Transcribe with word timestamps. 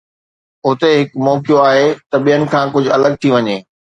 اتي 0.67 0.89
هڪ 0.99 1.09
موقعو 1.25 1.59
آهي 1.67 1.85
ته 2.09 2.17
ٻين 2.25 2.41
کان 2.53 2.65
ڪجهه 2.75 2.95
الڳ 2.97 3.13
ٿي 3.21 3.29
وڃي 3.35 3.57